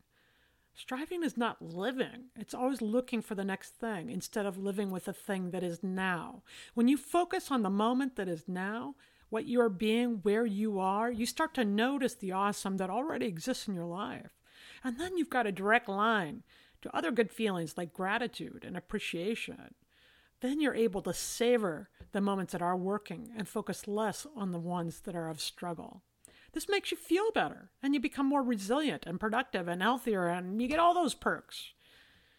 Striving 0.74 1.22
is 1.22 1.36
not 1.36 1.60
living. 1.60 2.30
It's 2.36 2.54
always 2.54 2.80
looking 2.80 3.20
for 3.20 3.34
the 3.34 3.44
next 3.44 3.74
thing 3.76 4.10
instead 4.10 4.46
of 4.46 4.56
living 4.56 4.90
with 4.90 5.04
the 5.04 5.12
thing 5.12 5.50
that 5.50 5.62
is 5.62 5.82
now. 5.82 6.42
When 6.74 6.88
you 6.88 6.96
focus 6.96 7.50
on 7.50 7.62
the 7.62 7.70
moment 7.70 8.16
that 8.16 8.28
is 8.28 8.44
now, 8.48 8.94
what 9.28 9.46
you 9.46 9.60
are 9.60 9.68
being, 9.68 10.20
where 10.22 10.46
you 10.46 10.80
are, 10.80 11.10
you 11.10 11.26
start 11.26 11.54
to 11.54 11.64
notice 11.64 12.14
the 12.14 12.32
awesome 12.32 12.76
that 12.78 12.90
already 12.90 13.26
exists 13.26 13.68
in 13.68 13.74
your 13.74 13.84
life. 13.84 14.38
And 14.82 14.98
then 14.98 15.16
you've 15.16 15.30
got 15.30 15.46
a 15.46 15.52
direct 15.52 15.88
line 15.88 16.42
to 16.82 16.96
other 16.96 17.10
good 17.10 17.30
feelings 17.30 17.76
like 17.76 17.92
gratitude 17.92 18.64
and 18.66 18.76
appreciation. 18.76 19.74
Then 20.40 20.60
you're 20.60 20.74
able 20.74 21.02
to 21.02 21.12
savor 21.12 21.90
the 22.12 22.20
moments 22.20 22.52
that 22.52 22.62
are 22.62 22.76
working 22.76 23.30
and 23.36 23.48
focus 23.48 23.86
less 23.86 24.26
on 24.34 24.52
the 24.52 24.58
ones 24.58 25.00
that 25.00 25.14
are 25.14 25.28
of 25.28 25.40
struggle. 25.40 26.02
This 26.52 26.69
makes 26.69 26.90
you 26.90 26.97
feel 26.97 27.30
better 27.33 27.71
and 27.83 27.95
you 27.95 28.00
become 28.00 28.26
more 28.26 28.42
resilient 28.42 29.04
and 29.07 29.21
productive 29.21 29.69
and 29.69 29.83
healthier 29.83 30.26
and 30.26 30.61
you 30.61 30.69
get 30.69 30.78
all 30.78 30.95
those 30.95 31.14
perks. 31.14 31.73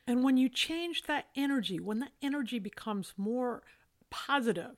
And 0.07 0.23
when 0.23 0.37
you 0.37 0.49
change 0.49 1.03
that 1.03 1.27
energy, 1.35 1.79
when 1.79 1.99
that 1.99 2.11
energy 2.21 2.59
becomes 2.59 3.13
more 3.17 3.63
positive, 4.09 4.75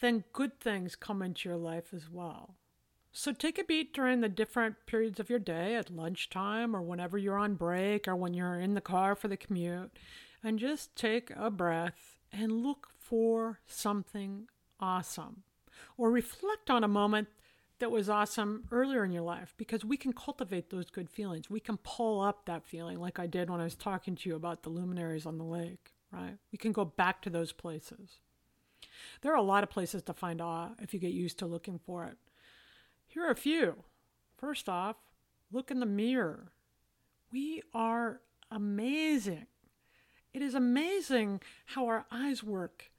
then 0.00 0.24
good 0.32 0.58
things 0.60 0.96
come 0.96 1.22
into 1.22 1.48
your 1.48 1.58
life 1.58 1.92
as 1.92 2.08
well. 2.10 2.54
So 3.12 3.32
take 3.32 3.58
a 3.58 3.64
beat 3.64 3.94
during 3.94 4.20
the 4.20 4.28
different 4.28 4.86
periods 4.86 5.20
of 5.20 5.30
your 5.30 5.38
day 5.38 5.76
at 5.76 5.90
lunchtime 5.90 6.74
or 6.74 6.82
whenever 6.82 7.16
you're 7.16 7.38
on 7.38 7.54
break 7.54 8.08
or 8.08 8.16
when 8.16 8.34
you're 8.34 8.58
in 8.58 8.74
the 8.74 8.80
car 8.80 9.14
for 9.14 9.28
the 9.28 9.36
commute 9.36 9.96
and 10.42 10.58
just 10.58 10.96
take 10.96 11.30
a 11.36 11.50
breath 11.50 12.18
and 12.32 12.64
look 12.64 12.88
for 12.98 13.60
something 13.66 14.48
awesome 14.80 15.44
or 15.96 16.10
reflect 16.10 16.70
on 16.70 16.82
a 16.82 16.88
moment 16.88 17.28
that 17.80 17.90
was 17.90 18.08
awesome 18.08 18.64
earlier 18.70 19.04
in 19.04 19.12
your 19.12 19.22
life 19.22 19.54
because 19.56 19.84
we 19.84 19.96
can 19.96 20.12
cultivate 20.12 20.70
those 20.70 20.90
good 20.90 21.10
feelings. 21.10 21.50
We 21.50 21.60
can 21.60 21.76
pull 21.78 22.20
up 22.20 22.46
that 22.46 22.64
feeling 22.64 23.00
like 23.00 23.18
I 23.18 23.26
did 23.26 23.50
when 23.50 23.60
I 23.60 23.64
was 23.64 23.74
talking 23.74 24.14
to 24.16 24.28
you 24.28 24.36
about 24.36 24.62
the 24.62 24.70
luminaries 24.70 25.26
on 25.26 25.38
the 25.38 25.44
lake, 25.44 25.92
right? 26.12 26.36
We 26.52 26.58
can 26.58 26.72
go 26.72 26.84
back 26.84 27.20
to 27.22 27.30
those 27.30 27.52
places. 27.52 28.20
There 29.22 29.32
are 29.32 29.38
a 29.38 29.42
lot 29.42 29.64
of 29.64 29.70
places 29.70 30.02
to 30.02 30.12
find 30.12 30.40
awe 30.40 30.70
if 30.80 30.94
you 30.94 31.00
get 31.00 31.12
used 31.12 31.38
to 31.38 31.46
looking 31.46 31.78
for 31.78 32.04
it. 32.04 32.16
Here 33.06 33.24
are 33.24 33.30
a 33.30 33.36
few. 33.36 33.84
First 34.36 34.68
off, 34.68 34.96
look 35.50 35.70
in 35.70 35.80
the 35.80 35.86
mirror. 35.86 36.52
We 37.32 37.62
are 37.72 38.20
amazing. 38.50 39.46
It 40.32 40.42
is 40.42 40.54
amazing 40.54 41.40
how 41.66 41.86
our 41.86 42.06
eyes 42.10 42.42
work 42.42 42.90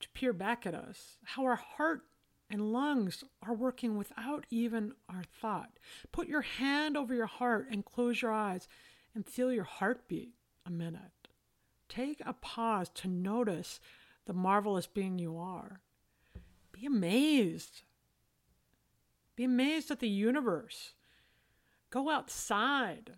to 0.00 0.08
peer 0.10 0.32
back 0.32 0.66
at 0.66 0.74
us, 0.74 1.18
how 1.24 1.44
our 1.44 1.56
heart 1.56 2.02
and 2.50 2.72
lungs 2.72 3.22
are 3.42 3.54
working 3.54 3.96
without 3.96 4.44
even 4.50 4.92
our 5.08 5.22
thought. 5.40 5.78
Put 6.12 6.28
your 6.28 6.42
hand 6.42 6.96
over 6.96 7.14
your 7.14 7.26
heart 7.26 7.68
and 7.70 7.84
close 7.84 8.20
your 8.20 8.32
eyes 8.32 8.66
and 9.14 9.26
feel 9.26 9.52
your 9.52 9.64
heartbeat 9.64 10.34
a 10.66 10.70
minute. 10.70 11.28
Take 11.88 12.20
a 12.26 12.32
pause 12.32 12.88
to 12.96 13.08
notice 13.08 13.80
the 14.26 14.32
marvelous 14.32 14.86
being 14.86 15.18
you 15.18 15.38
are. 15.38 15.80
Be 16.72 16.86
amazed. 16.86 17.82
Be 19.36 19.44
amazed 19.44 19.90
at 19.90 20.00
the 20.00 20.08
universe. 20.08 20.94
Go 21.90 22.10
outside. 22.10 23.12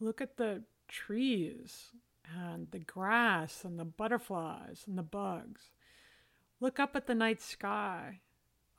Look 0.00 0.20
at 0.20 0.36
the 0.36 0.62
trees 0.88 1.90
and 2.38 2.68
the 2.70 2.78
grass 2.78 3.64
and 3.64 3.78
the 3.78 3.84
butterflies 3.84 4.84
and 4.86 4.96
the 4.96 5.02
bugs. 5.02 5.70
Look 6.60 6.78
up 6.78 6.96
at 6.96 7.06
the 7.06 7.14
night 7.14 7.42
sky 7.42 8.20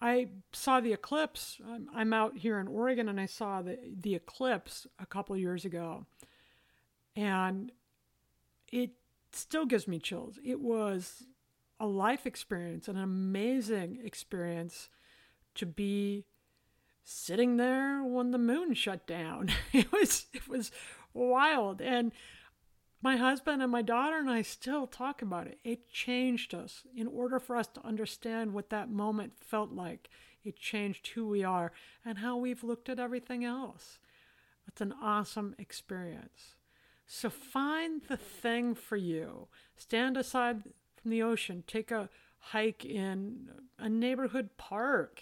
I 0.05 0.27
saw 0.53 0.81
the 0.81 0.93
eclipse. 0.93 1.59
I'm, 1.67 1.89
I'm, 1.91 2.13
out 2.13 2.37
here 2.37 2.59
in 2.59 2.67
Oregon 2.67 3.09
and 3.09 3.19
I 3.19 3.25
saw 3.25 3.63
the, 3.63 3.79
the 4.01 4.13
eclipse 4.13 4.85
a 4.99 5.05
couple 5.07 5.35
years 5.35 5.65
ago. 5.65 6.05
And 7.15 7.71
it 8.71 8.91
still 9.31 9.65
gives 9.65 9.87
me 9.87 9.97
chills. 9.97 10.37
It 10.45 10.59
was 10.59 11.23
a 11.79 11.87
life 11.87 12.27
experience, 12.27 12.87
an 12.87 12.97
amazing 12.97 13.99
experience 14.03 14.89
to 15.55 15.65
be 15.65 16.25
sitting 17.03 17.57
there 17.57 18.03
when 18.03 18.29
the 18.29 18.37
moon 18.37 18.75
shut 18.75 19.07
down. 19.07 19.51
It 19.73 19.91
was 19.91 20.27
it 20.33 20.47
was 20.47 20.71
wild 21.15 21.81
and 21.81 22.11
my 23.05 23.17
husband 23.17 23.61
and 23.61 23.71
my 23.71 23.83
daughter 23.83 24.17
and 24.17 24.31
I 24.31 24.41
still 24.41 24.87
talk 24.87 25.21
about 25.21 25.45
it. 25.45 25.59
It 25.63 25.91
changed 25.91 26.55
us. 26.55 26.81
In 26.97 27.05
order 27.05 27.39
for 27.39 27.55
us 27.55 27.67
to 27.67 27.85
understand 27.85 28.51
what 28.51 28.71
that 28.71 28.89
moment 28.89 29.33
felt 29.39 29.71
like, 29.71 30.09
it 30.43 30.57
changed 30.57 31.09
who 31.09 31.27
we 31.27 31.43
are 31.43 31.71
and 32.03 32.17
how 32.17 32.35
we've 32.35 32.63
looked 32.63 32.89
at 32.89 32.99
everything 32.99 33.45
else. 33.45 33.99
It's 34.67 34.81
an 34.81 34.91
awesome 34.99 35.53
experience. 35.59 36.55
So 37.05 37.29
find 37.29 38.01
the 38.07 38.17
thing 38.17 38.73
for 38.73 38.95
you. 38.95 39.49
Stand 39.77 40.17
aside 40.17 40.63
from 40.99 41.11
the 41.11 41.21
ocean, 41.21 41.63
take 41.67 41.91
a 41.91 42.09
hike 42.39 42.83
in 42.83 43.49
a 43.77 43.87
neighborhood 43.87 44.57
park, 44.57 45.21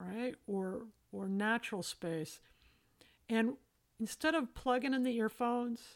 right? 0.00 0.34
Or 0.48 0.86
or 1.12 1.28
natural 1.28 1.84
space. 1.84 2.40
And 3.28 3.52
instead 4.00 4.34
of 4.34 4.52
plugging 4.52 4.94
in 4.94 5.04
the 5.04 5.16
earphones 5.16 5.94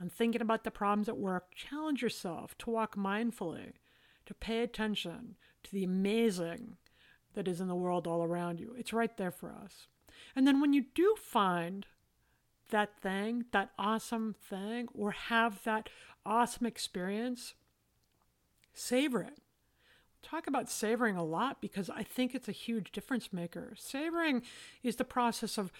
and 0.00 0.12
thinking 0.12 0.40
about 0.40 0.64
the 0.64 0.70
problems 0.70 1.08
at 1.08 1.18
work, 1.18 1.54
challenge 1.54 2.02
yourself 2.02 2.56
to 2.58 2.70
walk 2.70 2.96
mindfully, 2.96 3.72
to 4.26 4.34
pay 4.34 4.60
attention 4.60 5.36
to 5.64 5.72
the 5.72 5.84
amazing 5.84 6.76
that 7.34 7.48
is 7.48 7.60
in 7.60 7.68
the 7.68 7.74
world 7.74 8.06
all 8.06 8.22
around 8.22 8.60
you. 8.60 8.74
It's 8.78 8.92
right 8.92 9.16
there 9.16 9.30
for 9.30 9.52
us. 9.52 9.86
And 10.34 10.46
then 10.46 10.60
when 10.60 10.72
you 10.72 10.84
do 10.94 11.14
find 11.20 11.86
that 12.70 13.00
thing, 13.00 13.46
that 13.52 13.70
awesome 13.78 14.34
thing, 14.34 14.88
or 14.94 15.10
have 15.12 15.62
that 15.64 15.88
awesome 16.24 16.66
experience, 16.66 17.54
savor 18.72 19.22
it. 19.22 19.38
Talk 20.22 20.46
about 20.46 20.68
savoring 20.68 21.16
a 21.16 21.24
lot 21.24 21.60
because 21.60 21.88
I 21.88 22.02
think 22.02 22.34
it's 22.34 22.48
a 22.48 22.52
huge 22.52 22.92
difference 22.92 23.32
maker. 23.32 23.74
Savoring 23.76 24.42
is 24.82 24.96
the 24.96 25.04
process 25.04 25.56
of 25.58 25.72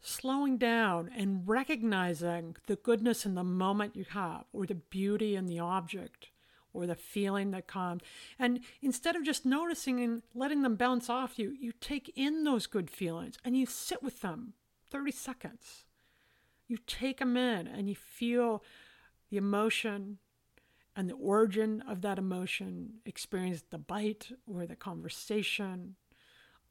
slowing 0.00 0.58
down 0.58 1.10
and 1.16 1.46
recognizing 1.46 2.56
the 2.66 2.76
goodness 2.76 3.26
in 3.26 3.34
the 3.34 3.44
moment 3.44 3.96
you 3.96 4.04
have, 4.10 4.44
or 4.52 4.66
the 4.66 4.74
beauty 4.74 5.34
in 5.34 5.46
the 5.46 5.58
object, 5.58 6.30
or 6.72 6.86
the 6.86 6.94
feeling 6.94 7.50
that 7.50 7.66
comes. 7.66 8.02
And 8.38 8.60
instead 8.80 9.16
of 9.16 9.24
just 9.24 9.44
noticing 9.44 10.00
and 10.00 10.22
letting 10.34 10.62
them 10.62 10.76
bounce 10.76 11.10
off 11.10 11.38
you, 11.38 11.54
you 11.58 11.72
take 11.72 12.12
in 12.14 12.44
those 12.44 12.66
good 12.66 12.90
feelings 12.90 13.36
and 13.44 13.56
you 13.56 13.66
sit 13.66 14.02
with 14.02 14.20
them 14.20 14.54
30 14.90 15.12
seconds. 15.12 15.84
You 16.66 16.78
take 16.86 17.18
them 17.18 17.36
in 17.36 17.66
and 17.66 17.88
you 17.88 17.94
feel 17.94 18.62
the 19.30 19.38
emotion 19.38 20.18
and 20.94 21.08
the 21.08 21.14
origin 21.14 21.82
of 21.88 22.02
that 22.02 22.18
emotion, 22.18 22.94
experience 23.06 23.62
the 23.70 23.78
bite 23.78 24.30
or 24.46 24.66
the 24.66 24.76
conversation, 24.76 25.94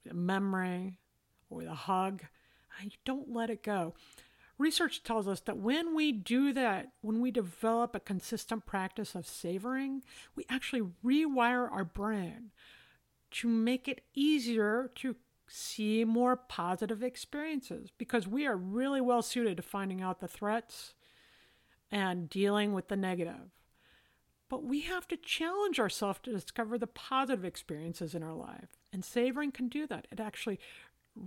the 0.05 0.13
memory, 0.13 0.99
or 1.49 1.63
the 1.63 1.73
hug, 1.73 2.23
you 2.83 2.97
don't 3.05 3.33
let 3.33 3.49
it 3.49 3.63
go. 3.63 3.93
Research 4.57 5.03
tells 5.03 5.27
us 5.27 5.39
that 5.41 5.57
when 5.57 5.95
we 5.95 6.11
do 6.11 6.51
that, 6.53 6.91
when 7.01 7.21
we 7.21 7.29
develop 7.29 7.95
a 7.95 7.99
consistent 7.99 8.65
practice 8.65 9.13
of 9.13 9.27
savoring, 9.27 10.03
we 10.35 10.45
actually 10.49 10.81
rewire 11.05 11.71
our 11.71 11.85
brain 11.85 12.51
to 13.29 13.47
make 13.47 13.87
it 13.87 14.01
easier 14.15 14.89
to 14.95 15.15
see 15.47 16.03
more 16.03 16.35
positive 16.35 17.03
experiences 17.03 17.89
because 17.97 18.27
we 18.27 18.47
are 18.47 18.57
really 18.57 18.99
well 18.99 19.21
suited 19.21 19.57
to 19.57 19.63
finding 19.63 20.01
out 20.01 20.19
the 20.19 20.27
threats 20.27 20.95
and 21.91 22.29
dealing 22.29 22.73
with 22.73 22.87
the 22.87 22.97
negative. 22.97 23.51
But 24.49 24.63
we 24.63 24.81
have 24.81 25.07
to 25.09 25.17
challenge 25.17 25.79
ourselves 25.79 26.19
to 26.23 26.31
discover 26.31 26.77
the 26.77 26.87
positive 26.87 27.43
experiences 27.43 28.15
in 28.15 28.23
our 28.23 28.33
life. 28.33 28.77
And 28.93 29.03
savoring 29.03 29.51
can 29.51 29.67
do 29.67 29.85
that. 29.87 30.07
It 30.09 30.19
actually 30.19 30.59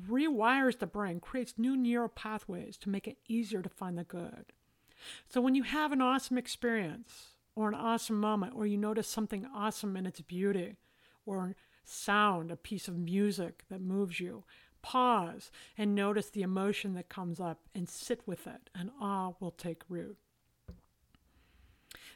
rewires 0.09 0.79
the 0.79 0.87
brain, 0.87 1.21
creates 1.21 1.55
new 1.57 1.77
neural 1.77 2.09
pathways 2.09 2.77
to 2.79 2.89
make 2.89 3.09
it 3.09 3.19
easier 3.29 3.63
to 3.63 3.69
find 3.69 3.99
the 3.99 4.05
good. 4.05 4.53
So 5.29 5.41
when 5.41 5.55
you 5.55 5.63
have 5.63 5.93
an 5.93 6.03
awesome 6.03 6.39
experience 6.39 7.35
or 7.57 7.69
an 7.69 7.75
awesome 7.75 8.21
moment, 8.21 8.55
or 8.55 8.67
you 8.67 8.77
notice 8.77 9.09
something 9.09 9.47
awesome 9.55 9.97
in 9.97 10.07
its 10.07 10.21
beauty, 10.21 10.77
or 11.27 11.57
sound, 11.85 12.51
a 12.51 12.57
piece 12.57 12.89
of 12.89 12.97
music 12.97 13.65
that 13.69 13.81
moves 13.81 14.21
you, 14.21 14.45
pause 14.83 15.51
and 15.77 15.95
notice 15.95 16.31
the 16.31 16.43
emotion 16.43 16.95
that 16.95 17.09
comes 17.09 17.41
up 17.41 17.61
and 17.75 17.89
sit 17.89 18.21
with 18.27 18.47
it, 18.47 18.71
and 18.75 18.91
awe 19.01 19.33
will 19.41 19.51
take 19.51 19.83
root. 19.89 20.17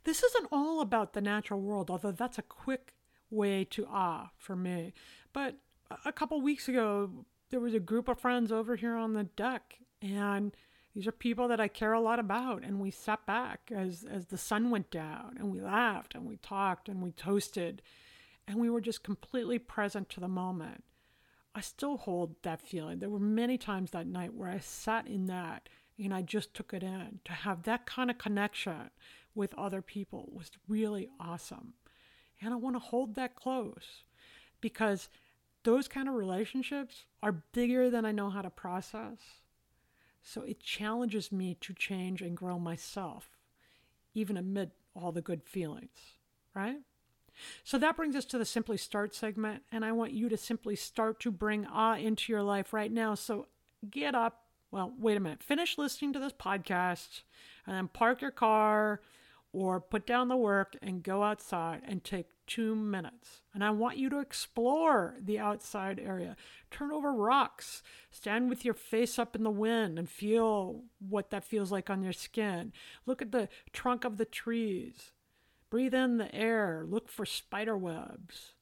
This 0.04 0.23
isn't 0.23 0.49
all 0.52 0.81
about 0.81 1.14
the 1.14 1.21
natural 1.21 1.61
world, 1.61 1.90
although 1.90 2.12
that's 2.12 2.38
a 2.38 2.43
quick 2.43 2.95
way 3.31 3.64
to 3.64 3.87
awe 3.87 4.31
for 4.37 4.54
me. 4.54 4.93
But 5.33 5.57
a 6.04 6.12
couple 6.12 6.40
weeks 6.40 6.69
ago, 6.69 7.25
there 7.55 7.61
was 7.61 7.73
a 7.73 7.79
group 7.79 8.09
of 8.09 8.19
friends 8.19 8.51
over 8.51 8.75
here 8.75 8.97
on 8.97 9.13
the 9.13 9.23
deck, 9.23 9.79
and 10.03 10.57
these 10.93 11.07
are 11.07 11.13
people 11.13 11.47
that 11.47 11.61
I 11.61 11.69
care 11.69 11.93
a 11.93 12.01
lot 12.01 12.19
about. 12.19 12.65
And 12.65 12.81
we 12.81 12.91
sat 12.91 13.25
back 13.27 13.71
as, 13.73 14.05
as 14.11 14.27
the 14.27 14.37
sun 14.37 14.71
went 14.71 14.91
down, 14.91 15.37
and 15.39 15.53
we 15.53 15.61
laughed, 15.61 16.17
and 16.17 16.27
we 16.27 16.37
talked, 16.39 16.89
and 16.89 17.01
we 17.01 17.13
toasted, 17.13 17.81
and 18.49 18.59
we 18.59 18.69
were 18.69 18.81
just 18.81 19.05
completely 19.05 19.61
present 19.61 20.09
to 20.11 20.19
the 20.19 20.27
moment. 20.27 20.83
I 21.55 21.61
still 21.61 21.97
hold 21.97 22.35
that 22.43 22.61
feeling. 22.61 22.99
There 22.99 23.09
were 23.09 23.21
many 23.21 23.57
times 23.57 23.93
that 23.93 24.09
night 24.09 24.35
where 24.35 24.49
I 24.49 24.59
sat 24.59 25.07
in 25.07 25.27
that 25.27 25.69
and 25.97 26.13
I 26.13 26.23
just 26.23 26.55
took 26.55 26.75
it 26.75 26.83
in. 26.83 27.21
To 27.25 27.33
have 27.33 27.63
that 27.63 27.87
kind 27.87 28.11
of 28.11 28.19
connection 28.19 28.91
with 29.33 29.55
other 29.55 29.81
people 29.81 30.29
was 30.33 30.51
really 30.67 31.09
awesome. 31.21 31.75
And 32.43 32.53
I 32.53 32.57
want 32.57 32.75
to 32.75 32.81
hold 32.81 33.15
that 33.15 33.37
close 33.37 34.03
because 34.61 35.09
those 35.64 35.88
kind 35.88 36.09
of 36.09 36.14
relationships 36.14 37.04
are 37.23 37.42
bigger 37.52 37.90
than 37.90 38.04
I 38.04 38.12
know 38.12 38.30
how 38.30 38.42
to 38.42 38.50
process. 38.50 39.18
So 40.23 40.42
it 40.42 40.61
challenges 40.61 41.33
me 41.33 41.56
to 41.61 41.75
change 41.75 42.23
and 42.23 42.37
grow 42.37 42.59
myself, 42.59 43.28
even 44.14 44.37
amid 44.37 44.71
all 44.94 45.12
the 45.12 45.21
good 45.21 45.42
feelings, 45.42 46.16
right? 46.54 46.78
So 47.64 47.78
that 47.78 47.97
brings 47.97 48.14
us 48.14 48.25
to 48.26 48.38
the 48.38 48.44
Simply 48.44 48.76
Start 48.76 49.14
segment, 49.14 49.64
and 49.73 49.85
I 49.85 49.92
want 49.92 50.12
you 50.12 50.28
to 50.28 50.37
simply 50.37 50.76
start 50.76 51.21
to 51.21 51.30
bring 51.30 51.66
awe 51.66 51.97
into 51.97 52.33
your 52.33 52.42
life 52.42 52.73
right 52.73 52.92
now. 52.92 53.14
So 53.14 53.49
get 53.90 54.14
up. 54.14 54.42
Well, 54.71 54.92
wait 54.99 55.16
a 55.16 55.21
minute. 55.21 55.42
Finish 55.42 55.78
listening 55.78 56.12
to 56.14 56.18
this 56.18 56.33
podcast 56.33 57.23
and 57.66 57.76
then 57.76 57.88
park 57.88 58.23
your 58.23 58.30
car 58.30 59.00
or 59.55 59.81
put 59.81 60.05
down 60.05 60.29
the 60.29 60.37
work 60.37 60.77
and 60.83 61.03
go 61.03 61.23
outside 61.23 61.81
and 61.87 62.03
take 62.03 62.27
two 62.47 62.75
minutes. 62.75 63.43
And 63.55 63.63
I 63.63 63.71
want 63.71 63.97
you 63.97 64.11
to 64.11 64.19
explore 64.19 65.17
the 65.23 65.39
outside 65.39 66.01
area. 66.01 66.37
Turn 66.71 66.91
over 66.91 67.13
rocks. 67.13 67.83
Stand 68.11 68.51
with 68.51 68.65
your 68.65 68.75
face 68.75 69.19
up 69.19 69.37
in 69.37 69.45
the 69.45 69.51
wind 69.51 69.99
and 69.99 70.11
feel 70.11 70.83
what 70.99 71.31
that 71.31 71.45
feels 71.45 71.71
like 71.71 71.89
on 71.89 72.03
your 72.03 72.13
skin. 72.13 72.73
Look 73.07 73.23
at 73.23 73.31
the 73.31 73.49
trunk 73.73 74.05
of 74.05 74.17
the 74.17 74.25
trees. 74.25 75.13
Breathe 75.71 75.95
in 75.95 76.19
the 76.19 76.35
air. 76.35 76.85
Look 76.87 77.09
for 77.09 77.25
spider 77.25 77.79
webs. 77.79 78.55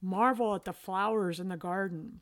Marvel 0.00 0.54
at 0.54 0.64
the 0.64 0.72
flowers 0.72 1.38
in 1.38 1.48
the 1.48 1.56
garden. 1.56 2.20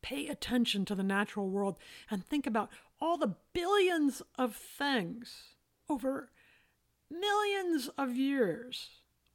Pay 0.00 0.28
attention 0.28 0.84
to 0.86 0.94
the 0.94 1.02
natural 1.02 1.50
world 1.50 1.78
and 2.10 2.24
think 2.24 2.46
about 2.46 2.70
all 3.00 3.18
the 3.18 3.34
billions 3.52 4.22
of 4.38 4.56
things 4.56 5.56
over 5.88 6.30
millions 7.10 7.88
of 7.98 8.16
years, 8.16 8.88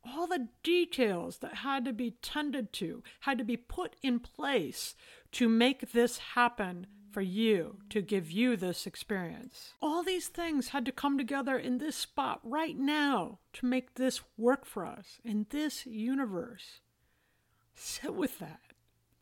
all 0.04 0.28
the 0.28 0.48
details 0.64 1.38
that 1.40 1.56
had 1.56 1.86
to 1.86 1.94
be 1.94 2.12
tended 2.22 2.74
to, 2.74 3.04
had 3.22 3.38
to 3.38 3.44
be 3.44 3.58
put 3.58 3.96
in 4.02 4.20
place 4.20 4.96
to 5.34 5.48
make 5.48 5.92
this 5.92 6.18
happen 6.18 6.88
for 7.12 7.22
you, 7.22 7.78
to 7.90 8.02
give 8.02 8.32
you 8.32 8.56
this 8.56 8.88
experience. 8.88 9.74
All 9.82 10.02
these 10.02 10.28
things 10.28 10.70
had 10.70 10.86
to 10.86 10.92
come 10.92 11.18
together 11.18 11.58
in 11.58 11.78
this 11.78 11.96
spot 11.96 12.40
right 12.44 12.78
now 12.78 13.40
to 13.54 13.66
make 13.66 13.96
this 13.96 14.22
work 14.38 14.66
for 14.66 14.86
us 14.86 15.20
in 15.24 15.46
this 15.50 15.86
universe. 15.86 16.80
Sit 17.76 18.16
with 18.16 18.40
that. 18.40 18.62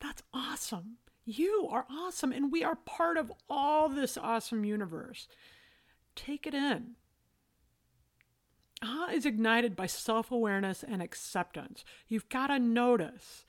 That's 0.00 0.22
awesome. 0.32 0.98
You 1.24 1.68
are 1.70 1.86
awesome, 1.90 2.32
and 2.32 2.50
we 2.50 2.64
are 2.64 2.76
part 2.76 3.16
of 3.16 3.32
all 3.48 3.88
this 3.88 4.16
awesome 4.16 4.64
universe. 4.64 5.28
Take 6.16 6.46
it 6.46 6.54
in. 6.54 6.96
Ah 8.82 9.10
is 9.10 9.26
ignited 9.26 9.76
by 9.76 9.86
self 9.86 10.30
awareness 10.30 10.82
and 10.82 11.02
acceptance. 11.02 11.84
You've 12.08 12.28
got 12.28 12.46
to 12.48 12.58
notice, 12.58 13.44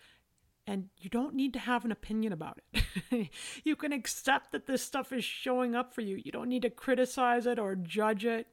and 0.67 0.89
you 0.99 1.09
don't 1.09 1.35
need 1.35 1.53
to 1.53 1.59
have 1.59 1.85
an 1.85 1.91
opinion 1.91 2.33
about 2.33 2.59
it. 2.73 3.29
you 3.63 3.75
can 3.75 3.93
accept 3.93 4.51
that 4.51 4.67
this 4.67 4.81
stuff 4.81 5.13
is 5.13 5.23
showing 5.23 5.75
up 5.75 5.93
for 5.93 6.01
you. 6.01 6.17
You 6.17 6.31
don't 6.31 6.49
need 6.49 6.63
to 6.63 6.69
criticize 6.69 7.45
it 7.45 7.59
or 7.59 7.75
judge 7.75 8.25
it. 8.25 8.47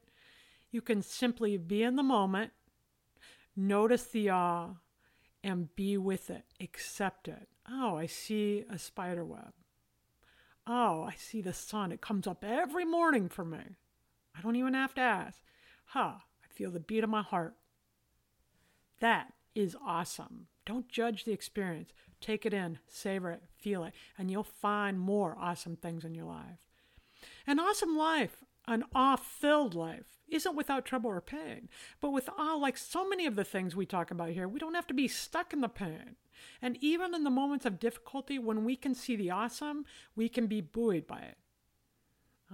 You 0.70 0.80
can 0.80 1.02
simply 1.02 1.56
be 1.56 1.82
in 1.82 1.96
the 1.96 2.02
moment, 2.02 2.52
notice 3.56 4.04
the 4.04 4.30
awe, 4.30 4.74
and 5.42 5.74
be 5.74 5.96
with 5.96 6.30
it. 6.30 6.44
Accept 6.60 7.26
it. 7.26 7.48
Oh, 7.68 7.96
I 7.96 8.06
see 8.06 8.64
a 8.70 8.78
spider 8.78 9.24
web. 9.24 9.52
Oh, 10.66 11.02
I 11.02 11.14
see 11.16 11.40
the 11.40 11.54
sun. 11.54 11.92
It 11.92 12.02
comes 12.02 12.26
up 12.26 12.44
every 12.44 12.84
morning 12.84 13.28
for 13.28 13.44
me. 13.44 13.78
I 14.36 14.42
don't 14.42 14.56
even 14.56 14.74
have 14.74 14.94
to 14.94 15.00
ask. 15.00 15.40
Huh, 15.86 16.16
feel 16.58 16.70
the 16.72 16.80
beat 16.80 17.04
of 17.04 17.10
my 17.10 17.22
heart. 17.22 17.54
That 18.98 19.32
is 19.54 19.76
awesome. 19.86 20.48
Don't 20.66 20.88
judge 20.88 21.24
the 21.24 21.32
experience. 21.32 21.92
Take 22.20 22.44
it 22.44 22.52
in, 22.52 22.80
savor 22.88 23.30
it, 23.30 23.44
feel 23.56 23.84
it, 23.84 23.94
and 24.18 24.28
you'll 24.28 24.42
find 24.42 24.98
more 24.98 25.36
awesome 25.40 25.76
things 25.76 26.04
in 26.04 26.16
your 26.16 26.24
life. 26.24 26.66
An 27.46 27.60
awesome 27.60 27.96
life, 27.96 28.44
an 28.66 28.82
awe 28.92 29.14
filled 29.14 29.76
life, 29.76 30.18
isn't 30.28 30.56
without 30.56 30.84
trouble 30.84 31.10
or 31.10 31.20
pain. 31.20 31.68
But 32.00 32.10
with 32.10 32.28
awe, 32.36 32.56
like 32.56 32.76
so 32.76 33.08
many 33.08 33.24
of 33.24 33.36
the 33.36 33.44
things 33.44 33.76
we 33.76 33.86
talk 33.86 34.10
about 34.10 34.30
here, 34.30 34.48
we 34.48 34.58
don't 34.58 34.74
have 34.74 34.88
to 34.88 34.94
be 34.94 35.06
stuck 35.06 35.52
in 35.52 35.60
the 35.60 35.68
pain. 35.68 36.16
And 36.60 36.76
even 36.80 37.14
in 37.14 37.22
the 37.22 37.30
moments 37.30 37.66
of 37.66 37.78
difficulty, 37.78 38.36
when 38.38 38.64
we 38.64 38.74
can 38.74 38.96
see 38.96 39.14
the 39.14 39.30
awesome, 39.30 39.84
we 40.16 40.28
can 40.28 40.48
be 40.48 40.60
buoyed 40.60 41.06
by 41.06 41.20
it. 41.20 41.38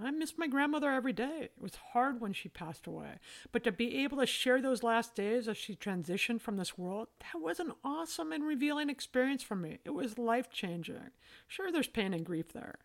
I 0.01 0.11
miss 0.11 0.37
my 0.37 0.47
grandmother 0.47 0.91
every 0.91 1.13
day. 1.13 1.39
It 1.43 1.53
was 1.59 1.75
hard 1.93 2.19
when 2.19 2.33
she 2.33 2.49
passed 2.49 2.85
away. 2.85 3.19
But 3.51 3.63
to 3.63 3.71
be 3.71 4.03
able 4.03 4.17
to 4.17 4.25
share 4.25 4.61
those 4.61 4.83
last 4.83 5.15
days 5.15 5.47
as 5.47 5.55
she 5.55 5.75
transitioned 5.75 6.41
from 6.41 6.57
this 6.57 6.77
world, 6.77 7.07
that 7.19 7.41
was 7.41 7.59
an 7.61 7.71
awesome 7.83 8.33
and 8.33 8.43
revealing 8.43 8.89
experience 8.89 9.41
for 9.41 9.55
me. 9.55 9.79
It 9.85 9.91
was 9.91 10.17
life 10.17 10.49
changing. 10.49 11.11
Sure, 11.47 11.71
there's 11.71 11.87
pain 11.87 12.13
and 12.13 12.25
grief 12.25 12.51
there, 12.51 12.79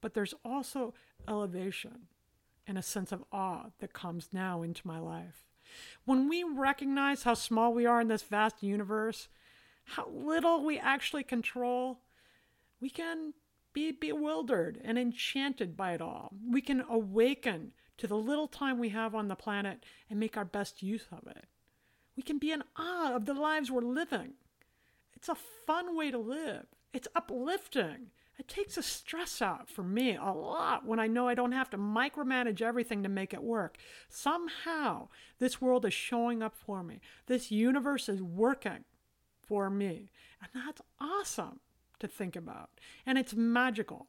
but 0.00 0.14
there's 0.14 0.34
also 0.42 0.94
elevation 1.28 2.08
and 2.66 2.78
a 2.78 2.82
sense 2.82 3.12
of 3.12 3.24
awe 3.30 3.66
that 3.80 3.92
comes 3.92 4.28
now 4.32 4.62
into 4.62 4.86
my 4.86 4.98
life. 4.98 5.44
When 6.06 6.28
we 6.28 6.44
recognize 6.44 7.24
how 7.24 7.34
small 7.34 7.74
we 7.74 7.84
are 7.84 8.00
in 8.00 8.08
this 8.08 8.22
vast 8.22 8.62
universe, 8.62 9.28
how 9.84 10.08
little 10.08 10.64
we 10.64 10.78
actually 10.78 11.24
control, 11.24 12.00
we 12.80 12.88
can 12.88 13.34
be 13.74 13.92
bewildered 13.92 14.80
and 14.82 14.98
enchanted 14.98 15.76
by 15.76 15.92
it 15.92 16.00
all. 16.00 16.32
We 16.48 16.62
can 16.62 16.84
awaken 16.88 17.72
to 17.98 18.06
the 18.06 18.16
little 18.16 18.48
time 18.48 18.78
we 18.78 18.88
have 18.90 19.14
on 19.14 19.28
the 19.28 19.34
planet 19.34 19.84
and 20.08 20.18
make 20.18 20.36
our 20.36 20.44
best 20.44 20.82
use 20.82 21.06
of 21.12 21.26
it. 21.26 21.44
We 22.16 22.22
can 22.22 22.38
be 22.38 22.52
in 22.52 22.62
awe 22.76 23.14
of 23.14 23.26
the 23.26 23.34
lives 23.34 23.70
we're 23.70 23.82
living. 23.82 24.34
It's 25.14 25.28
a 25.28 25.36
fun 25.66 25.96
way 25.96 26.10
to 26.10 26.18
live, 26.18 26.66
it's 26.92 27.08
uplifting. 27.14 28.10
It 28.36 28.48
takes 28.48 28.74
the 28.74 28.82
stress 28.82 29.40
out 29.40 29.70
for 29.70 29.84
me 29.84 30.16
a 30.16 30.32
lot 30.32 30.84
when 30.84 30.98
I 30.98 31.06
know 31.06 31.28
I 31.28 31.34
don't 31.34 31.52
have 31.52 31.70
to 31.70 31.78
micromanage 31.78 32.60
everything 32.60 33.04
to 33.04 33.08
make 33.08 33.32
it 33.32 33.44
work. 33.44 33.78
Somehow, 34.08 35.06
this 35.38 35.60
world 35.60 35.86
is 35.86 35.94
showing 35.94 36.42
up 36.42 36.56
for 36.56 36.82
me. 36.82 37.00
This 37.26 37.52
universe 37.52 38.08
is 38.08 38.20
working 38.20 38.84
for 39.40 39.70
me. 39.70 40.10
And 40.42 40.64
that's 40.64 40.82
awesome 41.00 41.60
to 42.04 42.08
think 42.08 42.36
about. 42.36 42.70
And 43.06 43.18
it's 43.18 43.34
magical 43.34 44.06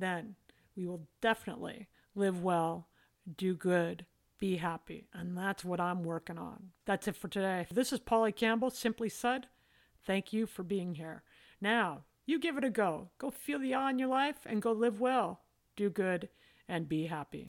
then 0.00 0.34
we 0.76 0.86
will 0.88 1.06
definitely 1.20 1.86
live 2.16 2.42
well, 2.42 2.88
do 3.36 3.54
good, 3.54 4.04
be 4.40 4.56
happy. 4.56 5.06
And 5.14 5.38
that's 5.38 5.64
what 5.64 5.78
I'm 5.78 6.02
working 6.02 6.38
on. 6.38 6.70
That's 6.86 7.06
it 7.06 7.14
for 7.14 7.28
today. 7.28 7.68
This 7.70 7.92
is 7.92 8.00
Polly 8.00 8.32
Campbell, 8.32 8.70
simply 8.70 9.08
said, 9.08 9.46
thank 10.06 10.32
you 10.32 10.46
for 10.46 10.62
being 10.62 10.94
here. 10.94 11.22
Now, 11.60 12.04
you 12.26 12.38
give 12.38 12.56
it 12.56 12.64
a 12.64 12.70
go. 12.70 13.10
Go 13.18 13.30
feel 13.30 13.58
the 13.58 13.74
awe 13.74 13.88
in 13.88 13.98
your 13.98 14.08
life 14.08 14.38
and 14.46 14.62
go 14.62 14.72
live 14.72 15.00
well, 15.00 15.40
do 15.76 15.90
good, 15.90 16.28
and 16.68 16.88
be 16.88 17.06
happy. 17.06 17.48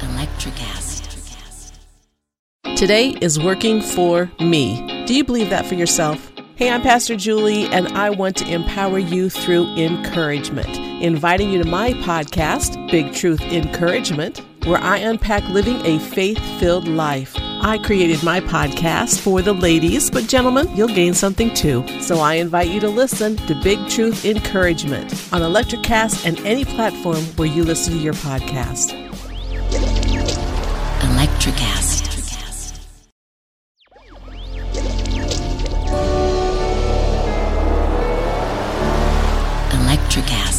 Electricast. 0.00 1.04
Today 2.76 3.10
is 3.20 3.38
working 3.38 3.80
for 3.80 4.30
me. 4.40 5.04
Do 5.06 5.14
you 5.14 5.24
believe 5.24 5.50
that 5.50 5.66
for 5.66 5.74
yourself? 5.74 6.30
Hey, 6.56 6.70
I'm 6.70 6.82
Pastor 6.82 7.14
Julie, 7.14 7.66
and 7.66 7.86
I 7.88 8.10
want 8.10 8.36
to 8.38 8.52
empower 8.52 8.98
you 8.98 9.30
through 9.30 9.66
encouragement. 9.76 10.76
Inviting 11.02 11.52
you 11.52 11.62
to 11.62 11.68
my 11.68 11.92
podcast, 11.92 12.90
Big 12.90 13.12
Truth 13.12 13.42
Encouragement, 13.42 14.42
where 14.66 14.78
I 14.78 14.98
unpack 14.98 15.44
living 15.50 15.86
a 15.86 16.00
faith 16.00 16.40
filled 16.58 16.88
life. 16.88 17.36
I 17.60 17.78
created 17.78 18.22
my 18.22 18.40
podcast 18.40 19.20
for 19.20 19.42
the 19.42 19.52
ladies, 19.52 20.10
but 20.10 20.26
gentlemen, 20.28 20.68
you'll 20.76 20.88
gain 20.88 21.12
something 21.12 21.52
too. 21.54 21.84
So 22.00 22.18
I 22.18 22.34
invite 22.34 22.68
you 22.68 22.80
to 22.80 22.88
listen 22.88 23.36
to 23.48 23.54
Big 23.62 23.78
Truth 23.88 24.24
Encouragement 24.24 25.12
on 25.32 25.42
Electricast 25.42 26.24
and 26.24 26.38
any 26.46 26.64
platform 26.64 27.22
where 27.36 27.48
you 27.48 27.64
listen 27.64 27.94
to 27.94 27.98
your 27.98 28.14
podcast. 28.14 28.94
Electricast. 31.00 32.06
Electricast. 39.70 40.57